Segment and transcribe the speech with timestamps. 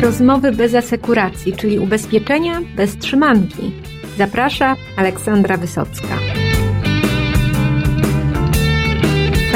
[0.00, 3.72] Rozmowy bez asekuracji, czyli ubezpieczenia bez trzymanki.
[4.18, 6.39] Zaprasza Aleksandra Wysocka.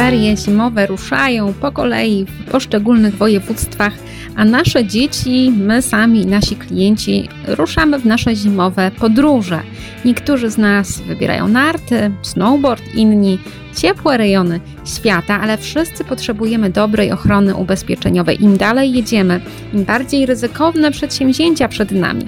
[0.04, 3.92] Ferie zimowe ruszają po kolei w poszczególnych województwach,
[4.37, 9.60] a nasze dzieci, my sami, nasi klienci ruszamy w nasze zimowe podróże.
[10.04, 13.38] Niektórzy z nas wybierają narty, snowboard, inni
[13.77, 18.42] ciepłe rejony świata, ale wszyscy potrzebujemy dobrej ochrony ubezpieczeniowej.
[18.42, 19.41] Im dalej jedziemy,
[19.74, 22.24] im bardziej ryzykowne przedsięwzięcia przed nami,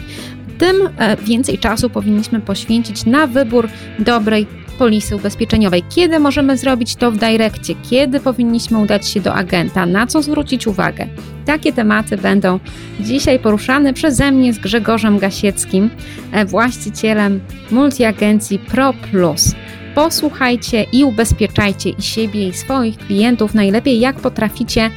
[0.59, 3.69] tym e, więcej czasu powinniśmy poświęcić na wybór
[3.99, 5.83] dobrej polisy ubezpieczeniowej.
[5.95, 7.75] Kiedy możemy zrobić to w direkcie?
[7.91, 9.87] Kiedy powinniśmy udać się do agenta?
[9.87, 11.07] Na co zwrócić uwagę?
[11.45, 12.61] Takie tematy będą
[13.01, 15.91] dzisiaj poruszane przeze mnie z Grzegorzem Gasieckim,
[16.33, 19.55] e, właścicielem multiagencji Pro Plus.
[19.95, 24.91] Posłuchajcie i ubezpieczajcie i siebie, i swoich klientów najlepiej jak potraficie,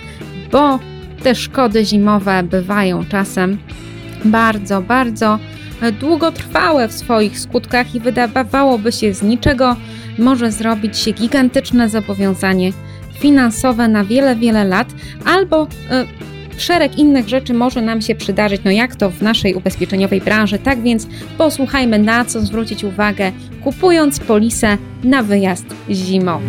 [0.51, 0.79] bo
[1.23, 3.57] te szkody zimowe bywają czasem
[4.25, 5.39] bardzo, bardzo
[5.99, 9.75] długotrwałe w swoich skutkach i wydawałoby się z niczego
[10.17, 12.71] może zrobić się gigantyczne zobowiązanie
[13.19, 14.87] finansowe na wiele, wiele lat,
[15.25, 20.21] albo y, szereg innych rzeczy może nam się przydarzyć, no jak to w naszej ubezpieczeniowej
[20.21, 20.59] branży.
[20.59, 21.07] Tak więc
[21.37, 23.31] posłuchajmy, na co zwrócić uwagę,
[23.63, 26.47] kupując polisę na wyjazd zimowy.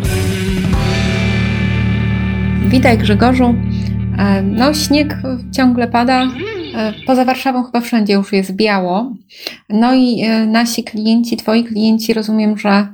[2.67, 3.55] Witaj Grzegorzu.
[4.17, 5.17] E, no, śnieg
[5.51, 6.50] ciągle pada, E,
[7.05, 9.13] poza Warszawą chyba wszędzie już jest biało.
[9.69, 12.87] No i e, nasi klienci, twoi klienci, rozumiem, że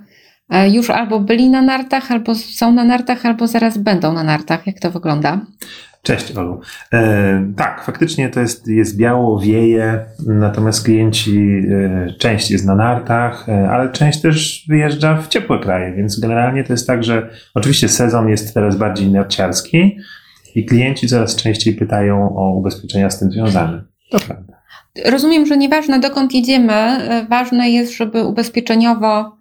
[0.49, 4.67] e, już albo byli na nartach, albo są na nartach, albo zaraz będą na nartach.
[4.67, 5.39] Jak to wygląda?
[6.07, 6.61] Cześć Olu.
[6.93, 13.49] E, tak, faktycznie to jest, jest biało, wieje, natomiast klienci, e, część jest na nartach,
[13.49, 17.89] e, ale część też wyjeżdża w ciepłe kraje, więc generalnie to jest tak, że oczywiście
[17.89, 19.97] sezon jest teraz bardziej narciarski,
[20.57, 23.83] i klienci coraz częściej pytają o ubezpieczenia z tym związane.
[24.11, 24.53] To prawda.
[25.05, 29.37] Rozumiem, że nieważne dokąd jedziemy, e, ważne jest, żeby ubezpieczeniowo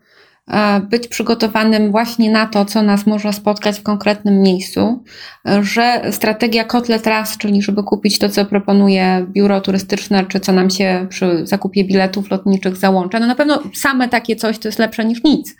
[0.48, 5.04] e, być przygotowanym właśnie na to, co nas może spotkać w konkretnym miejscu,
[5.48, 10.52] e, że strategia kotlet raz, czyli żeby kupić to, co proponuje biuro turystyczne, czy co
[10.52, 14.78] nam się przy zakupie biletów lotniczych załącza, no na pewno same takie coś to jest
[14.78, 15.56] lepsze niż nic.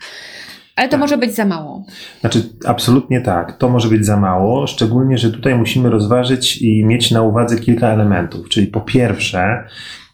[0.77, 0.99] Ale to tak.
[0.99, 1.85] może być za mało.
[2.19, 3.57] Znaczy, absolutnie tak.
[3.57, 7.87] To może być za mało, szczególnie, że tutaj musimy rozważyć i mieć na uwadze kilka
[7.87, 8.49] elementów.
[8.49, 9.63] Czyli po pierwsze,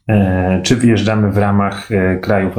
[0.08, 2.58] e, czy wyjeżdżamy w ramach e, krajów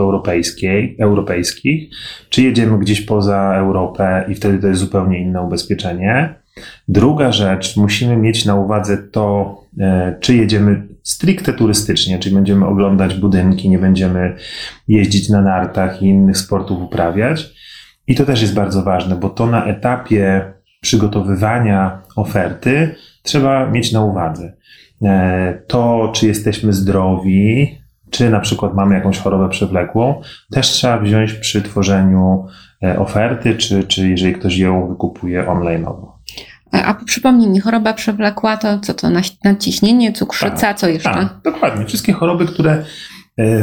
[0.99, 1.91] europejskich,
[2.29, 6.35] czy jedziemy gdzieś poza Europę i wtedy to jest zupełnie inne ubezpieczenie.
[6.89, 13.15] Druga rzecz, musimy mieć na uwadze to, e, czy jedziemy stricte turystycznie, czyli będziemy oglądać
[13.15, 14.37] budynki, nie będziemy
[14.89, 17.54] jeździć na nartach i innych sportów uprawiać.
[18.07, 24.05] I to też jest bardzo ważne, bo to na etapie przygotowywania oferty trzeba mieć na
[24.05, 24.53] uwadze.
[25.03, 27.79] E, to, czy jesteśmy zdrowi,
[28.11, 32.47] czy na przykład mamy jakąś chorobę przewlekłą, też trzeba wziąć przy tworzeniu
[32.83, 35.87] e, oferty, czy, czy jeżeli ktoś ją wykupuje online.
[36.73, 39.09] A przypomnij mi, choroba przewlekła to co to?
[39.45, 41.15] Nadciśnienie, cukrzyca, tak, co jeszcze?
[41.15, 41.87] Tak, dokładnie.
[41.87, 42.85] Wszystkie choroby, które E,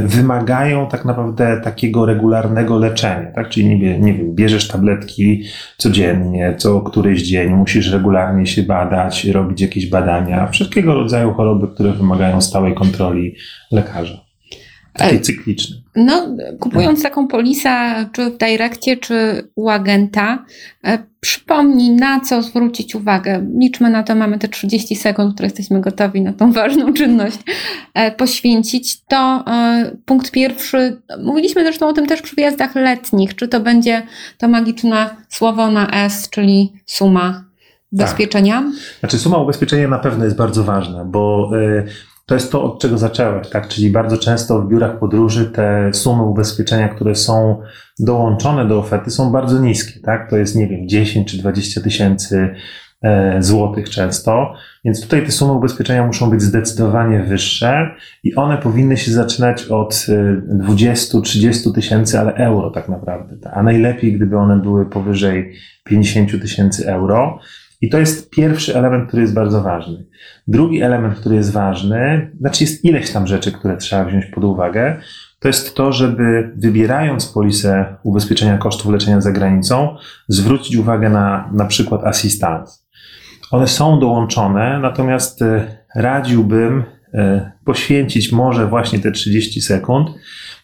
[0.03, 3.49] wymagają tak naprawdę takiego regularnego leczenia, tak?
[3.49, 5.43] Czyli nie, nie wiem, bierzesz tabletki
[5.77, 11.91] codziennie, co któryś dzień, musisz regularnie się badać, robić jakieś badania, wszystkiego rodzaju choroby, które
[11.91, 13.35] wymagają stałej kontroli
[13.71, 14.30] lekarza.
[14.93, 15.81] Taki cykliczny.
[15.95, 16.27] No,
[16.59, 20.45] kupując taką polisę, czy w Directie, czy u agenta,
[20.83, 23.45] e, przypomnij, na co zwrócić uwagę.
[23.59, 27.37] Liczmy na to, mamy te 30 sekund, które jesteśmy gotowi na tą ważną czynność
[27.93, 29.01] e, poświęcić.
[29.01, 34.01] To e, punkt pierwszy, mówiliśmy zresztą o tym też przy wyjazdach letnich, czy to będzie
[34.37, 37.45] to magiczne słowo na S, czyli suma
[37.91, 38.61] ubezpieczenia?
[38.61, 38.99] Tak.
[38.99, 41.51] Znaczy suma ubezpieczenia na pewno jest bardzo ważna, bo
[42.31, 43.67] to jest to, od czego zacząłeś, tak?
[43.67, 47.61] Czyli bardzo często w biurach podróży te sumy ubezpieczenia, które są
[47.99, 50.29] dołączone do oferty, są bardzo niskie, tak?
[50.29, 52.55] To jest, nie wiem, 10 czy 20 tysięcy
[53.01, 54.53] e, złotych często,
[54.85, 59.93] więc tutaj te sumy ubezpieczenia muszą być zdecydowanie wyższe i one powinny się zaczynać od
[59.93, 65.53] 20-30 e, tysięcy, ale euro tak naprawdę, a najlepiej gdyby one były powyżej
[65.83, 67.39] 50 tysięcy euro.
[67.81, 70.05] I to jest pierwszy element, który jest bardzo ważny.
[70.47, 75.01] Drugi element, który jest ważny, znaczy jest ileś tam rzeczy, które trzeba wziąć pod uwagę,
[75.39, 79.95] to jest to, żeby wybierając polisę ubezpieczenia kosztów leczenia za granicą,
[80.27, 82.87] zwrócić uwagę na na przykład asystans.
[83.51, 90.09] One są dołączone, natomiast e, radziłbym e, poświęcić może właśnie te 30 sekund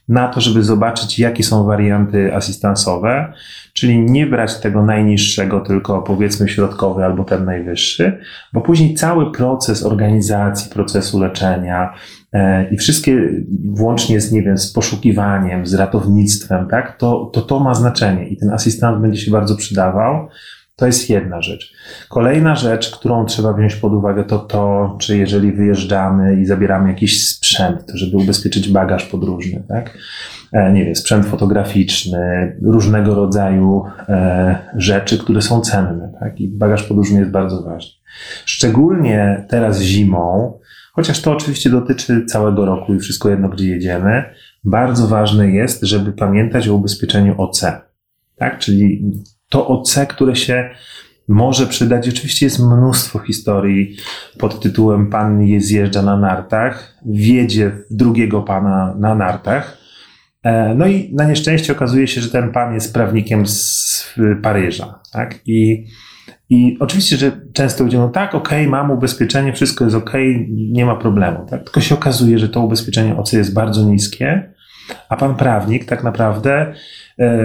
[0.08, 3.34] na to, żeby zobaczyć, jakie są warianty asystansowe,
[3.74, 8.20] czyli nie brać tego najniższego, tylko powiedzmy środkowy albo ten najwyższy,
[8.54, 11.94] bo później cały proces organizacji, procesu leczenia
[12.34, 13.30] e, i wszystkie
[13.66, 18.38] włącznie z, nie wiem, z poszukiwaniem, z ratownictwem, tak, to, to to ma znaczenie i
[18.38, 20.30] ten asystent będzie się bardzo przydawał.
[20.80, 21.74] To jest jedna rzecz.
[22.10, 27.30] Kolejna rzecz, którą trzeba wziąć pod uwagę, to to, czy jeżeli wyjeżdżamy i zabieramy jakiś
[27.30, 29.98] sprzęt, to żeby ubezpieczyć bagaż podróżny, tak?
[30.54, 36.40] E, nie wiem, sprzęt fotograficzny, różnego rodzaju e, rzeczy, które są cenne, tak?
[36.40, 37.92] I bagaż podróżny jest bardzo ważny.
[38.46, 40.60] Szczególnie teraz zimą,
[40.94, 44.24] chociaż to oczywiście dotyczy całego roku i wszystko jedno, gdzie jedziemy,
[44.64, 47.66] bardzo ważne jest, żeby pamiętać o ubezpieczeniu OC.
[48.36, 48.60] Tak?
[48.60, 49.12] Czyli
[49.50, 50.70] to OC, które się
[51.28, 52.10] może przydać.
[52.10, 53.96] Oczywiście jest mnóstwo historii
[54.40, 59.78] pod tytułem Pan je zjeżdża na nartach, wiedzie drugiego pana na nartach.
[60.44, 63.88] E, no i na nieszczęście okazuje się, że ten pan jest prawnikiem z
[64.44, 65.00] Paryża.
[65.12, 65.40] Tak?
[65.46, 65.86] I,
[66.50, 70.48] I oczywiście, że często ludzie mówią, tak, okej, okay, mam ubezpieczenie, wszystko jest okej, okay,
[70.50, 71.46] nie ma problemu.
[71.50, 71.64] Tak?
[71.64, 74.54] Tylko się okazuje, że to ubezpieczenie OC jest bardzo niskie,
[75.10, 76.74] a pan prawnik tak naprawdę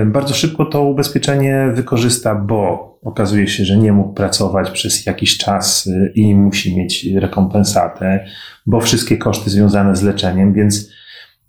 [0.06, 5.86] bardzo szybko to ubezpieczenie wykorzysta, bo okazuje się, że nie mógł pracować przez jakiś czas
[5.86, 8.24] e, i musi mieć rekompensatę,
[8.66, 10.90] bo wszystkie koszty związane z leczeniem, więc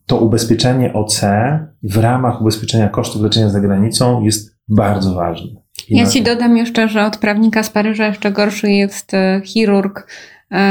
[0.06, 1.22] to ubezpieczenie OC
[1.84, 5.52] w ramach ubezpieczenia kosztów leczenia za granicą jest bardzo ważne.
[5.90, 10.08] I ja ci dodam jeszcze, że od prawnika z Paryża jeszcze gorszy jest e, chirurg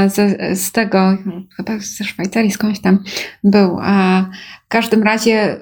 [0.07, 0.15] z,
[0.59, 1.19] z tego,
[1.57, 2.99] chyba ze Szwajcarii skądś tam
[3.45, 3.79] był.
[3.83, 4.23] A
[4.65, 5.61] w każdym razie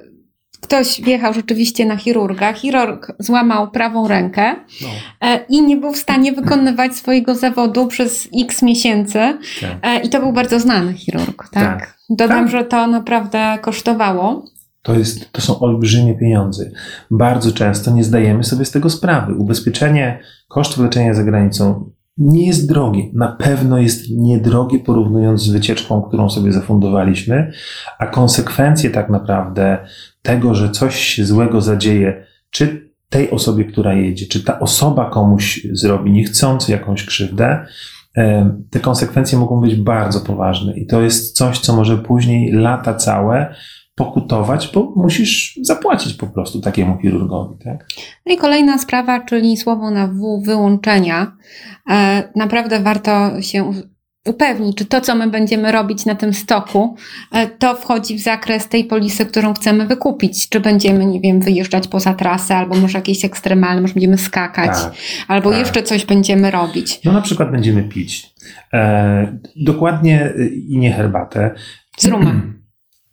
[0.60, 4.88] ktoś wjechał rzeczywiście na chirurga, chirurg złamał prawą rękę no.
[5.28, 9.18] E, i nie był w stanie wykonywać swojego zawodu przez x miesięcy.
[9.60, 9.70] Tak.
[9.82, 11.80] E, I to był bardzo znany chirurg, tak?
[11.80, 11.98] tak.
[12.10, 12.50] Dodam, tak.
[12.50, 14.44] że to naprawdę kosztowało.
[14.82, 16.70] To, jest, to są olbrzymie pieniądze.
[17.10, 19.34] Bardzo często nie zdajemy sobie z tego sprawy.
[19.34, 23.02] Ubezpieczenie kosztów leczenia za granicą nie jest drogie.
[23.14, 27.52] Na pewno jest niedrogie porównując z wycieczką, którą sobie zafundowaliśmy,
[27.98, 29.78] a konsekwencje tak naprawdę
[30.22, 35.66] tego, że coś się złego zadzieje, czy tej osobie, która jedzie, czy ta osoba komuś
[35.72, 37.66] zrobi niechcący jakąś krzywdę,
[38.70, 43.54] te konsekwencje mogą być bardzo poważne i to jest coś, co może później lata całe
[44.00, 47.64] pokutować, bo musisz zapłacić po prostu takiemu chirurgowi.
[47.64, 47.86] Tak?
[48.26, 51.36] No i kolejna sprawa, czyli słowo na W, wyłączenia.
[51.90, 53.72] E, naprawdę warto się
[54.26, 56.96] upewnić, czy to, co my będziemy robić na tym stoku,
[57.32, 60.48] e, to wchodzi w zakres tej polisy, którą chcemy wykupić.
[60.48, 64.92] Czy będziemy, nie wiem, wyjeżdżać poza trasę, albo może jakieś ekstremalne, może będziemy skakać, tak,
[65.28, 65.58] albo tak.
[65.58, 67.00] jeszcze coś będziemy robić.
[67.04, 68.34] No na przykład będziemy pić.
[68.72, 70.32] E, dokładnie
[70.68, 71.54] i nie herbatę.
[71.98, 72.54] Z rumem.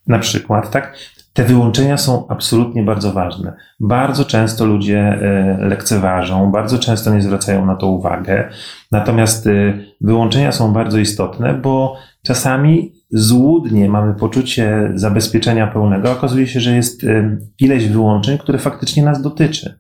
[0.08, 0.98] na przykład, tak?
[1.38, 3.54] Te wyłączenia są absolutnie bardzo ważne.
[3.80, 8.50] Bardzo często ludzie e, lekceważą, bardzo często nie zwracają na to uwagę.
[8.92, 16.12] Natomiast e, wyłączenia są bardzo istotne, bo czasami złudnie mamy poczucie zabezpieczenia pełnego.
[16.12, 19.80] Okazuje się, że jest e, ileś wyłączeń, które faktycznie nas dotyczy.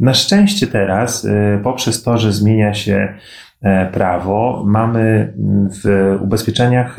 [0.00, 1.26] Na szczęście teraz,
[1.62, 3.14] poprzez to, że zmienia się
[3.92, 5.34] prawo, mamy
[5.84, 6.96] w ubezpieczeniach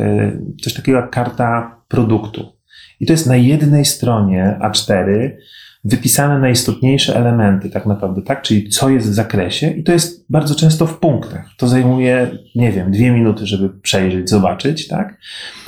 [0.61, 2.54] coś takiego jak karta produktu.
[2.99, 5.31] I to jest na jednej stronie A4
[5.83, 8.41] wypisane najistotniejsze elementy, tak naprawdę, tak?
[8.41, 11.49] Czyli co jest w zakresie, i to jest bardzo często w punktach.
[11.57, 15.17] To zajmuje, nie wiem, dwie minuty, żeby przejrzeć, zobaczyć, tak?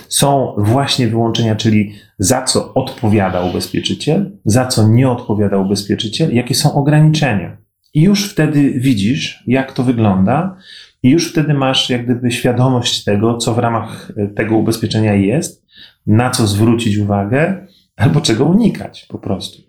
[0.08, 6.74] Są właśnie wyłączenia, czyli za co odpowiada ubezpieczyciel, za co nie odpowiada ubezpieczyciel, jakie są
[6.74, 7.58] ograniczenia.
[7.94, 10.58] I już wtedy widzisz, jak to wygląda,
[11.04, 15.67] i już wtedy masz jak gdyby świadomość tego, co w ramach tego ubezpieczenia jest,
[16.08, 19.68] na co zwrócić uwagę, albo czego unikać po prostu.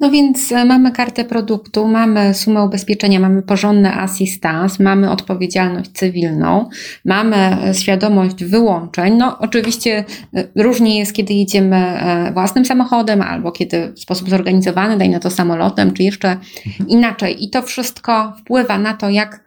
[0.00, 6.68] No więc e, mamy kartę produktu, mamy sumę ubezpieczenia, mamy porządny asystans, mamy odpowiedzialność cywilną,
[7.04, 9.16] mamy e, świadomość wyłączeń.
[9.16, 11.94] No oczywiście e, różnie jest, kiedy jedziemy
[12.32, 16.28] własnym samochodem albo kiedy w sposób zorganizowany, daj na to samolotem, czy jeszcze
[16.66, 16.88] mhm.
[16.88, 17.44] inaczej.
[17.44, 19.43] I to wszystko wpływa na to, jak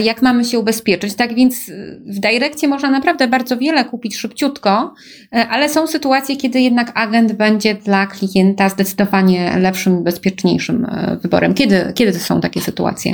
[0.00, 1.14] jak mamy się ubezpieczyć.
[1.14, 6.36] Tak więc y, w Direkcie można naprawdę bardzo wiele kupić szybciutko, y, ale są sytuacje,
[6.36, 10.86] kiedy jednak agent będzie dla klienta zdecydowanie lepszym, bezpieczniejszym
[11.22, 11.54] wyborem.
[11.54, 13.12] Kiedy, kiedy to są takie sytuacje?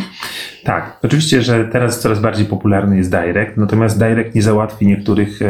[0.64, 5.40] Tak, oczywiście, że teraz coraz bardziej popularny jest Direct, natomiast Direct nie załatwi niektórych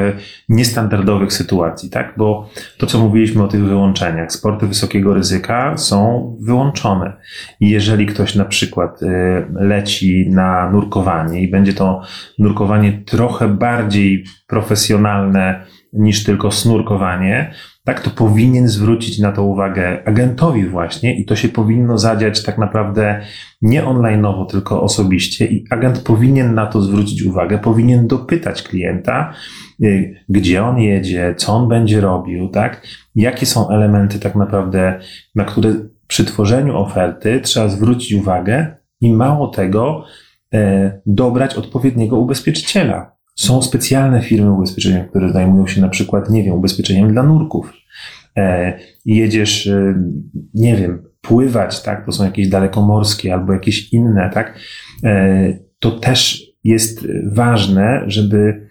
[0.48, 2.14] niestandardowych sytuacji, tak?
[2.16, 7.12] Bo to, co mówiliśmy o tych wyłączeniach, sporty wysokiego ryzyka są wyłączone.
[7.60, 9.00] Jeżeli ktoś na przykład
[9.54, 12.02] leci na nurkowanie i będzie to
[12.38, 17.54] nurkowanie trochę bardziej profesjonalne niż tylko snurkowanie,
[17.84, 22.58] tak, to powinien zwrócić na to uwagę agentowi właśnie i to się powinno zadziać tak
[22.58, 23.20] naprawdę
[23.62, 29.32] nie online'owo, tylko osobiście i agent powinien na to zwrócić uwagę, powinien dopytać klienta,
[29.82, 35.00] y, gdzie on jedzie, co on będzie robił, tak, jakie są elementy tak naprawdę,
[35.34, 35.74] na które
[36.06, 40.04] przy tworzeniu oferty trzeba zwrócić uwagę i mało tego,
[41.06, 43.16] dobrać odpowiedniego ubezpieczyciela.
[43.34, 47.72] Są specjalne firmy ubezpieczenia, które zajmują się na przykład, nie wiem, ubezpieczeniem dla nurków.
[48.38, 49.94] E, jedziesz, e,
[50.54, 54.58] nie wiem, pływać, tak, to są jakieś dalekomorskie albo jakieś inne, tak,
[55.04, 58.68] e, to też jest ważne, żeby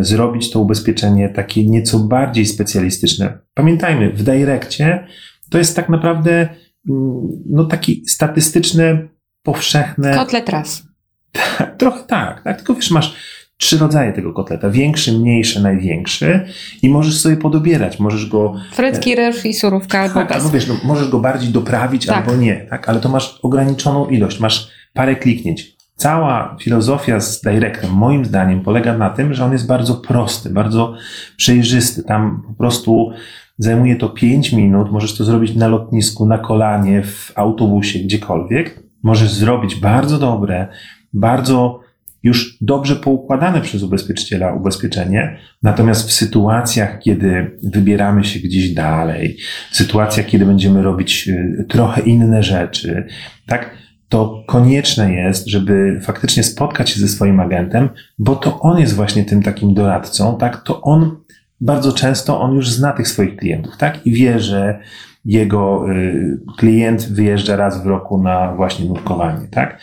[0.00, 3.38] zrobić to ubezpieczenie takie nieco bardziej specjalistyczne.
[3.54, 5.06] Pamiętajmy, w Direccie
[5.50, 6.48] to jest tak naprawdę
[6.90, 9.08] mm, no taki statystyczne,
[9.42, 10.14] powszechne.
[10.14, 10.93] Kotlet raz.
[11.78, 13.14] Trochę tak, tak, tylko wiesz, masz
[13.56, 14.70] trzy rodzaje tego kotleta.
[14.70, 16.40] Większy, mniejszy, największy
[16.82, 18.00] i możesz sobie podobierać.
[18.00, 18.54] Możesz go...
[18.72, 22.16] Frytki, ryż i surówka albo tak, albo wiesz, no, możesz go bardziej doprawić tak.
[22.16, 22.88] albo nie, tak?
[22.88, 25.74] Ale to masz ograniczoną ilość, masz parę kliknięć.
[25.96, 30.94] Cała filozofia z Directem, moim zdaniem, polega na tym, że on jest bardzo prosty, bardzo
[31.36, 32.02] przejrzysty.
[32.02, 33.10] Tam po prostu
[33.58, 34.92] zajmuje to 5 minut.
[34.92, 38.82] Możesz to zrobić na lotnisku, na kolanie, w autobusie, gdziekolwiek.
[39.02, 40.68] Możesz zrobić bardzo dobre,
[41.14, 41.80] bardzo
[42.22, 49.36] już dobrze poukładane przez ubezpieczyciela ubezpieczenie, natomiast w sytuacjach, kiedy wybieramy się gdzieś dalej,
[49.70, 53.06] w sytuacjach, kiedy będziemy robić y, trochę inne rzeczy,
[53.46, 53.70] tak,
[54.08, 59.24] to konieczne jest, żeby faktycznie spotkać się ze swoim agentem, bo to on jest właśnie
[59.24, 61.16] tym takim doradcą, tak, to on
[61.60, 64.80] bardzo często on już zna tych swoich klientów, tak, i wie, że
[65.24, 69.80] jego y, klient wyjeżdża raz w roku na właśnie nurkowanie, tak?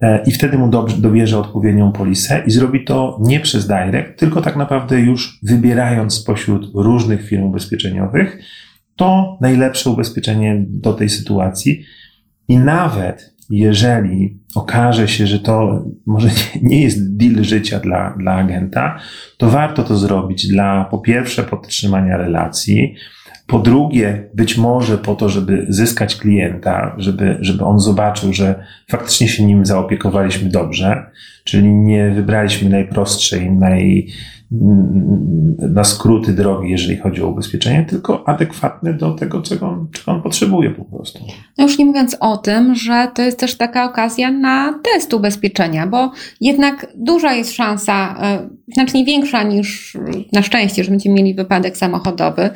[0.00, 4.56] E, I wtedy mu dobierze odpowiednią polisę i zrobi to nie przez direct, tylko tak
[4.56, 8.42] naprawdę już wybierając spośród różnych firm ubezpieczeniowych
[8.96, 11.84] to najlepsze ubezpieczenie do tej sytuacji.
[12.48, 16.28] I nawet jeżeli okaże się, że to może
[16.62, 18.98] nie jest deal życia dla, dla agenta,
[19.38, 22.94] to warto to zrobić dla po pierwsze podtrzymania relacji,
[23.50, 29.28] po drugie, być może po to, żeby zyskać klienta, żeby, żeby on zobaczył, że faktycznie
[29.28, 31.10] się nim zaopiekowaliśmy dobrze,
[31.44, 34.06] czyli nie wybraliśmy najprostszej, naj,
[35.58, 40.22] na skróty drogi, jeżeli chodzi o ubezpieczenie, tylko adekwatne do tego, czego on, czego on
[40.22, 41.24] potrzebuje po prostu.
[41.58, 45.86] No już nie mówiąc o tym, że to jest też taka okazja na test ubezpieczenia,
[45.86, 49.96] bo jednak duża jest szansa, e, znacznie większa niż
[50.32, 52.50] na szczęście, że będziemy mieli wypadek samochodowy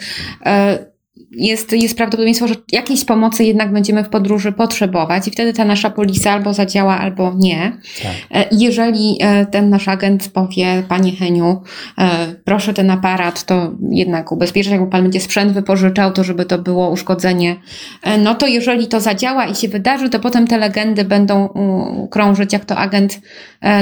[0.46, 0.93] e,
[1.36, 5.90] jest, jest prawdopodobieństwo, że jakiejś pomocy jednak będziemy w podróży potrzebować i wtedy ta nasza
[5.90, 7.72] polisa albo zadziała, albo nie.
[8.02, 8.12] Tak.
[8.40, 11.62] E, jeżeli e, ten nasz agent powie, panie Heniu,
[11.98, 16.58] e, proszę ten aparat, to jednak ubezpieczyć, jakby pan będzie sprzęt wypożyczał, to żeby to
[16.58, 17.56] było uszkodzenie,
[18.18, 21.48] no to jeżeli to zadziała i się wydarzy, to potem te legendy będą
[22.10, 23.20] krążyć, jak to agent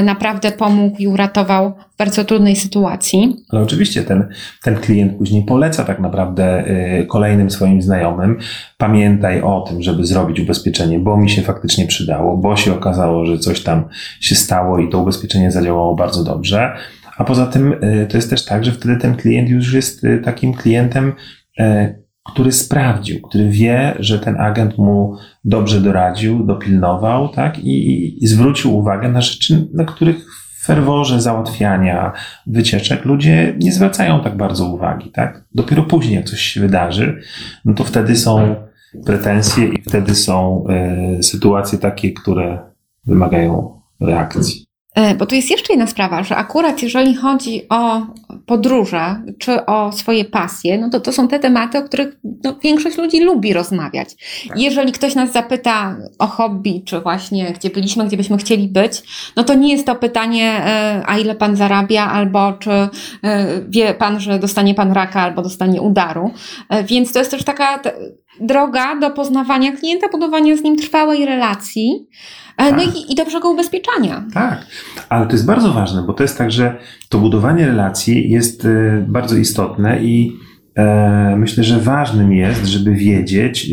[0.03, 3.35] naprawdę pomógł i uratował bardzo trudnej sytuacji.
[3.49, 4.29] Ale oczywiście ten,
[4.63, 6.63] ten klient później poleca tak naprawdę
[7.07, 8.37] kolejnym swoim znajomym,
[8.77, 13.37] pamiętaj o tym, żeby zrobić ubezpieczenie, bo mi się faktycznie przydało, bo się okazało, że
[13.37, 13.85] coś tam
[14.19, 16.73] się stało i to ubezpieczenie zadziałało bardzo dobrze.
[17.17, 20.21] A poza tym y, to jest też tak, że wtedy ten klient już jest y,
[20.25, 21.13] takim klientem,
[21.59, 28.27] y, który sprawdził, który wie, że ten agent mu dobrze doradził, dopilnował, tak, i, i
[28.27, 30.25] zwrócił uwagę na rzeczy, na których
[30.65, 32.11] ferworze załatwiania
[32.47, 35.43] wycieczek ludzie nie zwracają tak bardzo uwagi, tak?
[35.55, 37.21] Dopiero później, jak coś się wydarzy,
[37.65, 38.55] no to wtedy są
[39.05, 40.65] pretensje i wtedy są
[41.19, 42.59] y, sytuacje takie, które
[43.05, 44.65] wymagają reakcji.
[44.95, 48.01] E, bo tu jest jeszcze jedna sprawa, że akurat jeżeli chodzi o
[48.45, 52.97] podróże czy o swoje pasje, no to to są te tematy, o których no, większość
[52.97, 54.09] ludzi lubi rozmawiać.
[54.47, 54.59] Tak.
[54.59, 59.01] Jeżeli ktoś nas zapyta o hobby, czy właśnie gdzie byliśmy, gdzie byśmy chcieli być,
[59.35, 62.89] no to nie jest to pytanie, e, a ile pan zarabia, albo czy e,
[63.69, 66.31] wie pan, że dostanie pan raka, albo dostanie udaru.
[66.85, 67.79] Więc to jest też taka
[68.41, 72.07] droga do poznawania klienta, budowania z nim trwałej relacji.
[72.57, 72.95] E, no tak.
[72.95, 74.25] i, i dobrego ubezpieczania.
[74.33, 74.65] Tak,
[75.09, 76.75] ale to jest bardzo ważne, bo to jest tak, że
[77.09, 80.37] to budowanie relacji jest e, bardzo istotne i
[80.75, 83.67] e, myślę, że ważnym jest, żeby wiedzieć,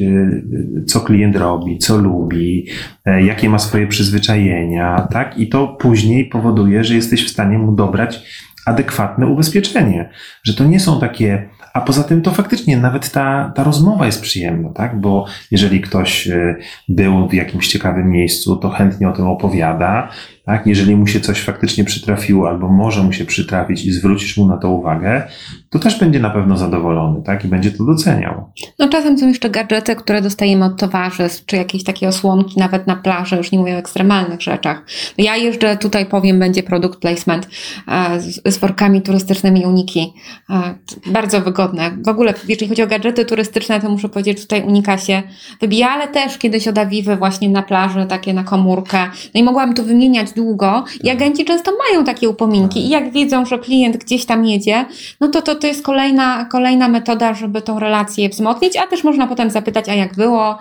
[0.87, 2.67] co klient robi, co lubi,
[3.07, 5.39] jakie ma swoje przyzwyczajenia, tak?
[5.39, 8.23] I to później powoduje, że jesteś w stanie mu dobrać
[8.67, 10.11] adekwatne ubezpieczenie.
[10.45, 14.23] Że to nie są takie a poza tym to faktycznie nawet ta, ta rozmowa jest
[14.23, 15.01] przyjemna, tak?
[15.01, 16.57] Bo jeżeli ktoś e,
[16.89, 20.09] był w jakimś ciekawym miejscu, to chętnie o tym opowiada,
[20.51, 20.67] Tak?
[20.67, 24.57] Jeżeli mu się coś faktycznie przytrafiło, albo może mu się przytrafić i zwrócisz mu na
[24.57, 25.29] to uwagę,
[25.71, 27.45] to też będzie na pewno zadowolony, tak?
[27.45, 28.51] I będzie to doceniał.
[28.79, 32.97] No czasem są jeszcze gadżety, które dostajemy od towarzystw, czy jakieś takie osłonki nawet na
[32.97, 34.83] plaży, już nie mówię o ekstremalnych rzeczach.
[35.19, 37.49] Ja jeżdżę, tutaj powiem, będzie produkt placement
[37.89, 40.13] e, z, z workami turystycznymi Uniki.
[40.51, 40.75] E,
[41.07, 41.91] bardzo wygodne.
[42.05, 45.23] W ogóle, jeżeli chodzi o gadżety turystyczne, to muszę powiedzieć, że tutaj Unika się
[45.61, 48.99] wybija, ale też kiedyś od Aviwy właśnie na plaży, takie na komórkę.
[49.35, 50.85] No i mogłam tu wymieniać długo.
[51.03, 54.85] I agenci często mają takie upominki i jak wiedzą, że klient gdzieś tam jedzie,
[55.21, 59.27] no to to, to jest kolejna, kolejna metoda, żeby tą relację wzmocnić, a też można
[59.27, 60.59] potem zapytać, a jak było,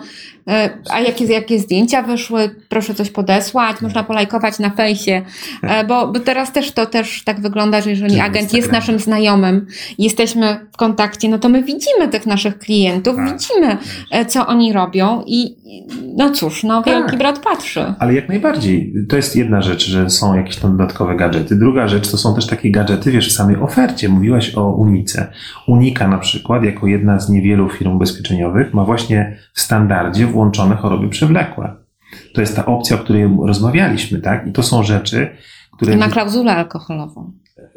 [0.48, 2.50] E, a jakie, jakie zdjęcia wyszły?
[2.68, 5.22] Proszę coś podesłać, można polajkować na fejsie,
[5.62, 9.66] e, bo, teraz też to też tak wygląda, że jeżeli agent jest naszym znajomym,
[9.98, 13.32] jesteśmy w kontakcie, no to my widzimy tych naszych klientów, tak.
[13.32, 13.76] widzimy,
[14.10, 15.56] e, co oni robią i
[16.16, 16.94] no cóż, no tak.
[16.94, 17.94] wielki brat patrzy.
[17.98, 18.94] Ale jak najbardziej.
[19.08, 21.56] To jest jedna rzecz, że są jakieś tam dodatkowe gadżety.
[21.56, 24.08] Druga rzecz to są też takie gadżety, wiesz, w samej ofercie.
[24.08, 25.32] Mówiłaś o Unice.
[25.66, 31.08] Unika na przykład, jako jedna z niewielu firm ubezpieczeniowych, ma właśnie w standardzie włączone choroby
[31.08, 31.76] przewlekłe.
[32.34, 34.46] To jest ta opcja, o której rozmawialiśmy, tak?
[34.46, 35.28] I to są rzeczy,
[35.72, 35.94] które.
[35.94, 37.32] I ma klauzulę alkoholową.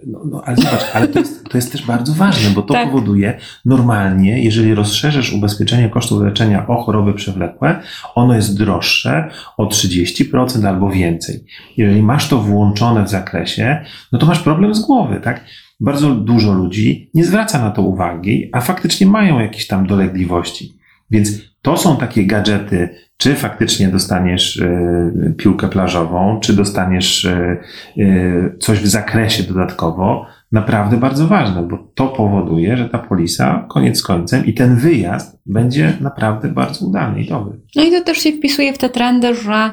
[0.08, 2.86] No, no, ale zobacz, ale to jest, to jest też bardzo ważne, bo to tak.
[2.86, 7.80] powoduje normalnie, jeżeli rozszerzysz ubezpieczenie kosztów leczenia o choroby przewlekłe,
[8.16, 11.44] ono jest droższe o 30% albo więcej.
[11.78, 15.46] Jeżeli masz to włączone w zakresie, no to masz problem z głowy, tak?
[15.80, 20.83] Bardzo dużo ludzi nie zwraca na to uwagi, a faktycznie mają jakieś tam dolegliwości.
[21.14, 27.58] Więc to są takie gadżety, czy faktycznie dostaniesz y, piłkę plażową, czy dostaniesz y,
[27.98, 34.04] y, coś w zakresie dodatkowo, naprawdę bardzo ważne, bo to powoduje, że ta polisa koniec
[34.04, 37.60] końcem i ten wyjazd będzie naprawdę bardzo udany i dobry.
[37.76, 39.72] No i to też się wpisuje w te trendy, że E,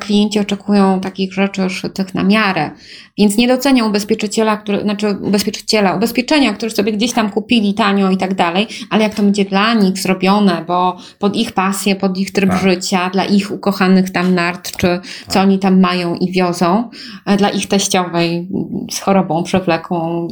[0.00, 2.70] klienci oczekują takich rzeczy szytych na miarę,
[3.18, 8.16] więc nie docenią ubezpieczyciela, który, znaczy ubezpieczyciela, ubezpieczenia, które sobie gdzieś tam kupili tanio i
[8.16, 12.32] tak dalej, ale jak to będzie dla nich zrobione, bo pod ich pasję, pod ich
[12.32, 12.62] tryb tak.
[12.62, 15.04] życia, dla ich ukochanych tam nart, czy tak.
[15.28, 16.90] co oni tam mają i wiozą,
[17.26, 18.48] e, dla ich teściowej
[18.90, 20.28] z chorobą przewlekłą,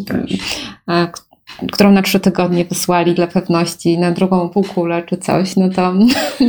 [0.89, 1.09] e,
[1.73, 5.95] którą na trzy tygodnie wysłali dla pewności na drugą półkulę czy coś, no to,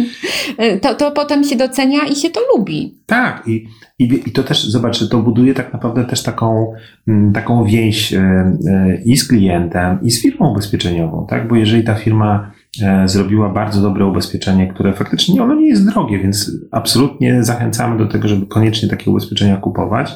[0.82, 2.98] to, to potem się docenia i się to lubi.
[3.06, 3.68] Tak, i,
[4.00, 6.74] i, i to też, zobacz, to buduje tak naprawdę też taką,
[7.08, 11.48] mm, taką więź e, e, i z klientem, i z firmą ubezpieczeniową, tak?
[11.48, 16.20] Bo jeżeli ta firma e, zrobiła bardzo dobre ubezpieczenie, które faktycznie ono nie jest drogie,
[16.20, 20.16] więc absolutnie zachęcamy do tego, żeby koniecznie takie ubezpieczenia kupować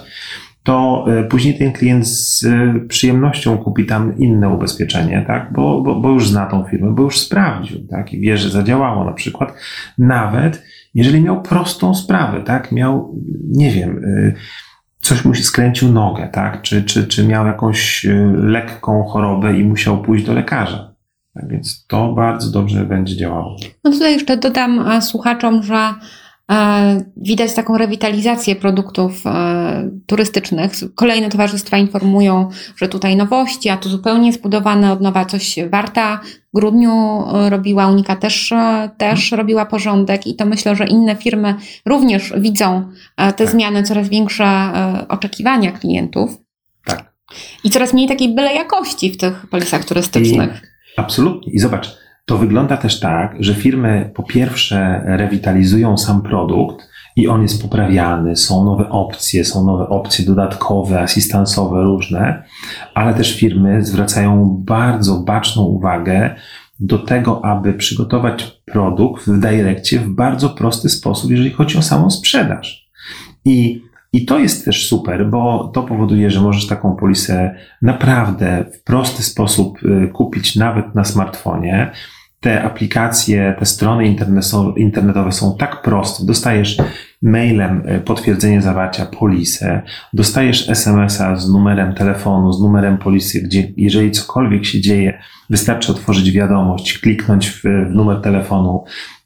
[0.63, 5.53] to e, później ten klient z e, przyjemnością kupi tam inne ubezpieczenie, tak?
[5.53, 8.13] Bo, bo, bo już zna tą firmę, bo już sprawdził, tak?
[8.13, 9.53] I wie, że zadziałało na przykład.
[9.97, 12.71] Nawet jeżeli miał prostą sprawę, tak?
[12.71, 13.15] Miał,
[13.49, 14.33] nie wiem, e,
[14.99, 16.61] coś mu się skręcił nogę, tak?
[16.61, 20.93] Czy, czy, czy miał jakąś lekką chorobę i musiał pójść do lekarza.
[21.33, 23.55] Tak więc to bardzo dobrze będzie działało.
[23.83, 25.93] No tutaj jeszcze dodam słuchaczom, że
[27.17, 30.71] widać taką rewitalizację produktów e, turystycznych.
[30.95, 36.19] Kolejne towarzystwa informują, że tutaj nowości, a tu zupełnie zbudowane od nowa coś warta.
[36.53, 38.53] W grudniu e, robiła Unika też,
[38.97, 39.39] też mhm.
[39.39, 43.49] robiła porządek i to myślę, że inne firmy również widzą te tak.
[43.49, 44.71] zmiany, coraz większe
[45.09, 46.37] oczekiwania klientów.
[46.85, 47.13] Tak.
[47.63, 50.61] I coraz mniej takiej byle jakości w tych polisach turystycznych.
[50.97, 51.53] I, absolutnie.
[51.53, 57.41] I zobacz, to wygląda też tak, że firmy po pierwsze rewitalizują sam produkt i on
[57.41, 62.43] jest poprawiany, są nowe opcje, są nowe opcje dodatkowe, asystansowe, różne,
[62.93, 66.35] ale też firmy zwracają bardzo baczną uwagę
[66.79, 72.09] do tego, aby przygotować produkt w direkcie w bardzo prosty sposób, jeżeli chodzi o samą
[72.09, 72.89] sprzedaż.
[73.45, 78.83] I i to jest też super, bo to powoduje, że możesz taką polisę naprawdę w
[78.83, 81.91] prosty sposób y, kupić nawet na smartfonie.
[82.39, 84.15] Te aplikacje, te strony
[84.75, 86.25] internetowe są tak proste.
[86.25, 86.77] Dostajesz
[87.21, 89.81] mailem y, potwierdzenie zawarcia polisę,
[90.13, 96.31] dostajesz SMS-a z numerem telefonu, z numerem polisy, gdzie jeżeli cokolwiek się dzieje, wystarczy otworzyć
[96.31, 98.83] wiadomość, kliknąć w, w numer telefonu,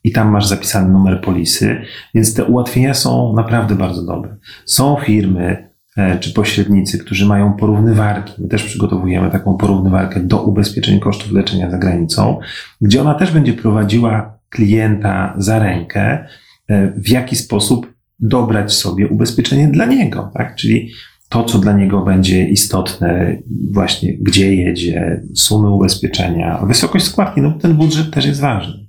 [0.07, 1.81] i tam masz zapisany numer polisy,
[2.15, 4.35] więc te ułatwienia są naprawdę bardzo dobre.
[4.65, 8.33] Są firmy e, czy pośrednicy, którzy mają porównywarki.
[8.41, 12.39] My też przygotowujemy taką porównywarkę do ubezpieczeń kosztów leczenia za granicą,
[12.81, 16.27] gdzie ona też będzie prowadziła klienta za rękę,
[16.67, 20.55] e, w jaki sposób dobrać sobie ubezpieczenie dla niego, tak?
[20.55, 20.91] Czyli
[21.29, 23.37] to, co dla niego będzie istotne,
[23.71, 28.86] właśnie gdzie jedzie, sumy ubezpieczenia, wysokość składki, no ten budżet też jest ważny.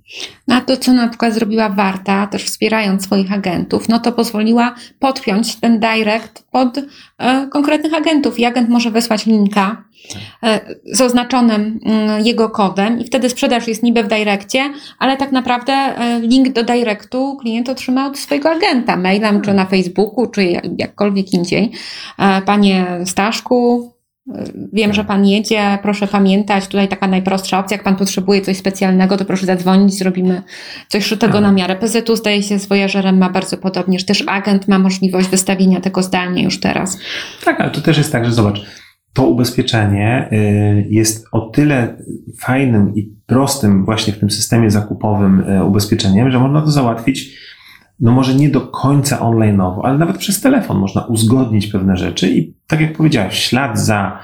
[0.49, 5.57] Na to, co na przykład zrobiła Warta, też wspierając swoich agentów, no to pozwoliła podpiąć
[5.57, 6.79] ten direct pod
[7.19, 9.85] e, konkretnych agentów i agent może wysłać linka
[10.43, 10.61] e,
[10.93, 15.73] z oznaczonym mm, jego kodem i wtedy sprzedaż jest niby w direkcie, ale tak naprawdę
[15.73, 20.45] e, link do directu klient otrzyma od swojego agenta, mailem czy na Facebooku, czy
[20.79, 21.73] jakkolwiek indziej.
[22.19, 23.93] E, panie Staszku,
[24.73, 29.17] Wiem, że Pan jedzie, proszę pamiętać, tutaj taka najprostsza opcja, jak Pan potrzebuje coś specjalnego,
[29.17, 30.43] to proszę zadzwonić, zrobimy
[30.89, 31.43] coś szytego tak.
[31.43, 31.77] na miarę.
[31.77, 36.03] PZU zdaje się z Voyagerem ma bardzo podobnie, że też agent ma możliwość wystawienia tego
[36.03, 36.99] zdalnie już teraz.
[37.45, 38.67] Tak, ale to też jest tak, że zobacz,
[39.13, 41.97] to ubezpieczenie y, jest o tyle
[42.41, 47.39] fajnym i prostym właśnie w tym systemie zakupowym y, ubezpieczeniem, że można to załatwić
[48.01, 52.55] no może nie do końca online'owo, ale nawet przez telefon można uzgodnić pewne rzeczy i
[52.67, 54.19] tak jak powiedziałeś, ślad za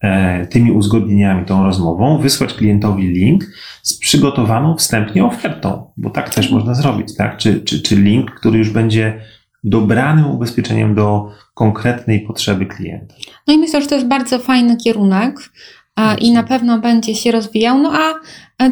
[0.00, 3.44] e, tymi uzgodnieniami, tą rozmową, wysłać klientowi link
[3.82, 7.36] z przygotowaną wstępnie ofertą, bo tak też można zrobić, tak?
[7.36, 9.20] Czy, czy, czy link, który już będzie
[9.64, 13.14] dobranym ubezpieczeniem do konkretnej potrzeby klienta.
[13.46, 15.36] No i myślę, że to jest bardzo fajny kierunek
[16.20, 17.78] i na pewno będzie się rozwijał.
[17.78, 18.14] No a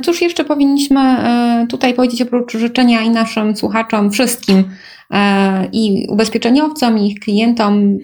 [0.03, 4.65] cóż jeszcze powinniśmy e, tutaj powiedzieć oprócz życzenia i naszym słuchaczom, wszystkim
[5.11, 7.99] e, i ubezpieczeniowcom, i ich klientom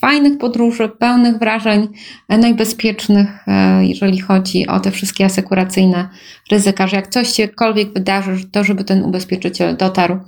[0.00, 1.88] fajnych podróży, pełnych wrażeń,
[2.28, 3.44] najbezpiecznych,
[3.80, 6.08] jeżeli chodzi o te wszystkie asekuracyjne
[6.50, 10.18] ryzyka, że jak coś się,kolwiek wydarzy, to żeby ten ubezpieczyciel dotarł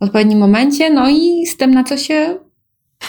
[0.00, 2.38] w odpowiednim momencie, no i z tym, na co się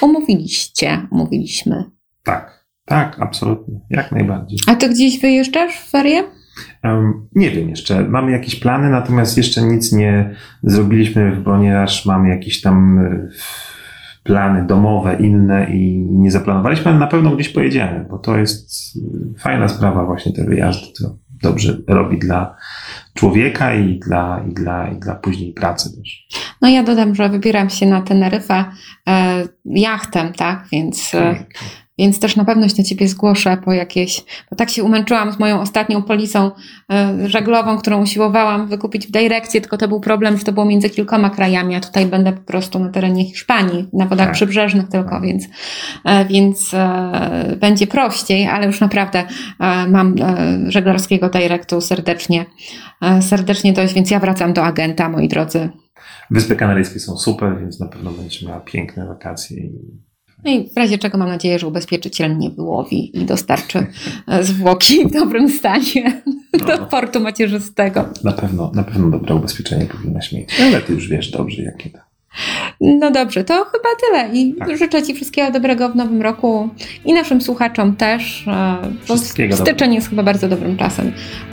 [0.02, 1.84] umówiliście, umówiliśmy.
[2.24, 2.58] Tak.
[2.88, 3.80] Tak, absolutnie.
[3.90, 4.60] Jak najbardziej.
[4.68, 6.24] A ty gdzieś wyjeżdżasz w ferie?
[7.36, 8.04] Nie wiem jeszcze.
[8.04, 13.28] Mamy jakieś plany, natomiast jeszcze nic nie zrobiliśmy, ponieważ mamy jakieś tam e,
[14.24, 18.72] plany domowe, inne i nie zaplanowaliśmy, ale na pewno gdzieś pojedziemy, bo to jest
[19.36, 20.88] e, fajna sprawa właśnie te wyjazdy.
[21.02, 22.56] To dobrze robi dla
[23.14, 26.28] człowieka i dla, i dla, i dla później pracy też.
[26.62, 28.66] No ja dodam, że wybieram się na Teneryfę
[29.08, 31.48] e, jachtem, tak, więc e, tak.
[31.98, 35.40] Więc też na pewno się do ciebie zgłoszę po jakieś, bo tak się umęczyłam z
[35.40, 36.52] moją ostatnią polisą
[37.24, 40.90] y, żaglową, którą usiłowałam wykupić w Direkcie, tylko to był problem, że to było między
[40.90, 44.36] kilkoma krajami, a tutaj będę po prostu na terenie Hiszpanii, na wodach tak.
[44.36, 45.22] przybrzeżnych tylko, tak.
[45.22, 45.50] więc, y,
[46.30, 46.78] więc y,
[47.56, 49.24] będzie prościej, ale już naprawdę
[49.88, 50.16] mam
[50.68, 52.46] żeglarskiego Direktu serdecznie,
[53.22, 55.70] serdecznie dość, więc ja wracam do agenta, moi drodzy.
[56.32, 60.07] Wyspy Kanaryjskie są super, więc na pewno będziesz miała piękne wakacje i
[60.46, 63.88] no i w razie czego mam nadzieję, że ubezpieczyciel nie wyłowi i dostarczy
[64.28, 66.22] e, zwłoki w dobrym stanie
[66.60, 68.10] no, do portu macierzystego.
[68.24, 72.00] Na pewno, na pewno dobre ubezpieczenie powinnaś mieć, ale ty już wiesz dobrze, jakie to.
[72.82, 74.78] No dobrze, to chyba tyle i tak.
[74.78, 76.70] życzę Ci wszystkiego dobrego w nowym roku
[77.06, 78.48] i naszym słuchaczom też.
[78.48, 79.94] E, wszystkiego styczeń dobrego.
[79.94, 81.12] jest chyba bardzo dobrym czasem,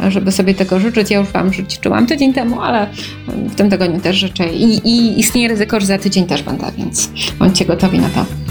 [0.09, 1.11] żeby sobie tego życzyć.
[1.11, 2.87] Ja już Wam życzyłam tydzień temu, ale
[3.27, 7.11] w tym tygodniu też życzę i, i istnieje ryzyko, że za tydzień też będę, więc
[7.39, 8.44] bądźcie gotowi na to.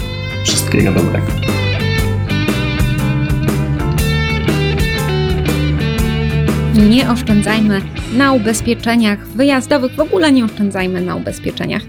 [0.44, 1.26] Wszystkiego dobrego.
[6.74, 7.80] Nie oszczędzajmy
[8.16, 11.82] na ubezpieczeniach wyjazdowych, w ogóle nie oszczędzajmy na ubezpieczeniach.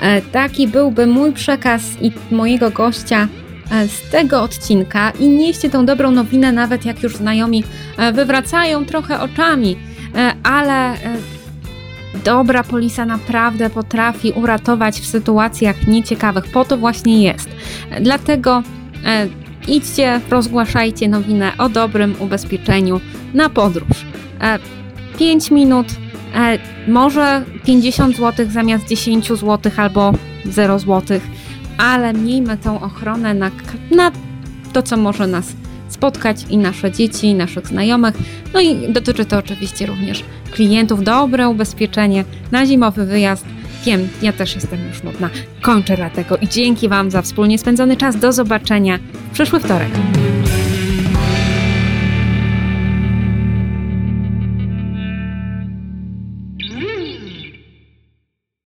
[0.00, 3.28] E, taki byłby mój przekaz i mojego gościa
[3.70, 7.64] e, z tego odcinka i nieście tą dobrą nowinę, nawet jak już znajomi
[7.98, 9.76] e, wywracają trochę oczami,
[10.42, 10.94] ale
[12.24, 16.44] dobra polisa naprawdę potrafi uratować w sytuacjach nieciekawych.
[16.44, 17.48] Po to właśnie jest.
[18.00, 18.62] Dlatego
[19.04, 19.28] e,
[19.68, 23.00] idźcie, rozgłaszajcie nowinę o dobrym ubezpieczeniu
[23.34, 24.06] na podróż.
[24.40, 24.58] E,
[25.18, 25.86] 5 minut,
[26.34, 26.58] e,
[26.88, 30.12] może 50 zł zamiast 10 zł albo
[30.44, 31.20] 0 zł,
[31.78, 33.50] ale miejmy tą ochronę na,
[33.90, 34.12] na
[34.72, 35.61] to, co może nas
[35.92, 38.14] spotkać i nasze dzieci, i naszych znajomych.
[38.54, 41.04] No i dotyczy to oczywiście również klientów.
[41.04, 43.44] Dobre ubezpieczenie na zimowy wyjazd.
[43.84, 45.30] Wiem, ja też jestem już nudna.
[45.60, 48.16] Kończę dlatego i dzięki Wam za wspólnie spędzony czas.
[48.16, 48.98] Do zobaczenia
[49.30, 49.90] w przyszły wtorek.